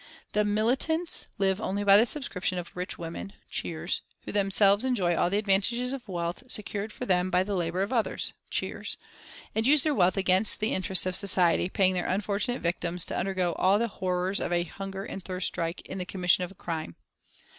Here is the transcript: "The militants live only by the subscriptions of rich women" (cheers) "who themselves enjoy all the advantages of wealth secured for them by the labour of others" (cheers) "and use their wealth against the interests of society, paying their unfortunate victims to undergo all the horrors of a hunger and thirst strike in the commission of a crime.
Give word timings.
"The 0.31 0.43
militants 0.43 1.27
live 1.37 1.61
only 1.61 1.83
by 1.83 1.95
the 1.95 2.07
subscriptions 2.07 2.57
of 2.57 2.71
rich 2.75 2.97
women" 2.97 3.33
(cheers) 3.51 4.01
"who 4.25 4.31
themselves 4.31 4.83
enjoy 4.83 5.15
all 5.15 5.29
the 5.29 5.37
advantages 5.37 5.93
of 5.93 6.07
wealth 6.07 6.41
secured 6.47 6.91
for 6.91 7.05
them 7.05 7.29
by 7.29 7.43
the 7.43 7.53
labour 7.53 7.83
of 7.83 7.93
others" 7.93 8.33
(cheers) 8.49 8.97
"and 9.53 9.67
use 9.67 9.83
their 9.83 9.93
wealth 9.93 10.17
against 10.17 10.59
the 10.59 10.73
interests 10.73 11.05
of 11.05 11.15
society, 11.15 11.69
paying 11.69 11.93
their 11.93 12.07
unfortunate 12.07 12.63
victims 12.63 13.05
to 13.05 13.15
undergo 13.15 13.53
all 13.59 13.77
the 13.77 13.87
horrors 13.87 14.39
of 14.39 14.51
a 14.51 14.63
hunger 14.63 15.05
and 15.05 15.23
thirst 15.23 15.45
strike 15.45 15.81
in 15.81 15.99
the 15.99 16.05
commission 16.05 16.43
of 16.43 16.49
a 16.49 16.55
crime. 16.55 16.95